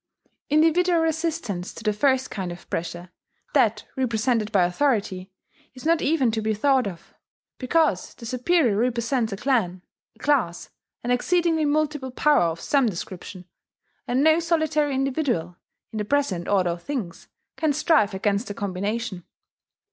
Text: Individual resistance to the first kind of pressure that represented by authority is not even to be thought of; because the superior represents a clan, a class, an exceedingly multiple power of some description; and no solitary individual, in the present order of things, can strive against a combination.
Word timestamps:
Individual 0.49 0.99
resistance 0.99 1.75
to 1.75 1.83
the 1.83 1.93
first 1.93 2.31
kind 2.31 2.51
of 2.51 2.67
pressure 2.71 3.11
that 3.53 3.85
represented 3.95 4.51
by 4.51 4.63
authority 4.63 5.31
is 5.75 5.85
not 5.85 6.01
even 6.01 6.31
to 6.31 6.41
be 6.41 6.55
thought 6.55 6.87
of; 6.87 7.13
because 7.59 8.15
the 8.15 8.25
superior 8.25 8.75
represents 8.77 9.31
a 9.31 9.37
clan, 9.37 9.83
a 10.15 10.17
class, 10.19 10.71
an 11.03 11.11
exceedingly 11.11 11.65
multiple 11.65 12.09
power 12.09 12.45
of 12.49 12.59
some 12.59 12.87
description; 12.87 13.45
and 14.07 14.23
no 14.23 14.39
solitary 14.39 14.95
individual, 14.95 15.55
in 15.91 15.99
the 15.99 16.03
present 16.03 16.47
order 16.47 16.71
of 16.71 16.81
things, 16.81 17.27
can 17.55 17.71
strive 17.71 18.15
against 18.15 18.49
a 18.49 18.55
combination. 18.55 19.23